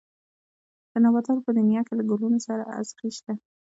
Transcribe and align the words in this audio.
د 0.91 0.93
نباتاتو 1.03 1.45
په 1.45 1.51
دنيا 1.59 1.81
کې 1.87 1.93
له 1.99 2.03
ګلونو 2.09 2.39
سره 2.47 2.63
ازغي 2.79 3.09
شته. 3.17 3.33